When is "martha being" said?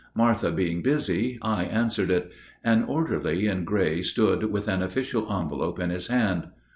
0.15-0.81